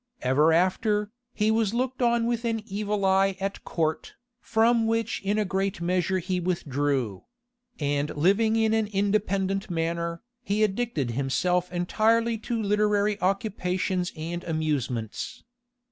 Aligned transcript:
Ever 0.23 0.51
after, 0.51 1.11
he 1.31 1.51
was 1.51 1.75
looked 1.75 2.01
on 2.01 2.25
with 2.25 2.43
an 2.43 2.63
evil 2.65 3.05
eye 3.05 3.37
at 3.39 3.63
court, 3.63 4.15
from 4.39 4.87
which 4.87 5.21
in 5.21 5.37
a 5.37 5.45
great 5.45 5.79
measure 5.79 6.17
he 6.17 6.39
withdrew; 6.39 7.25
and 7.79 8.09
living 8.17 8.55
in 8.55 8.73
an 8.73 8.87
independent 8.87 9.69
manner, 9.69 10.23
he 10.41 10.63
addicted 10.63 11.11
himself 11.11 11.71
entirely 11.71 12.39
to 12.39 12.59
literary 12.63 13.21
occupations 13.21 14.11
and 14.17 14.43
amusements. 14.45 15.43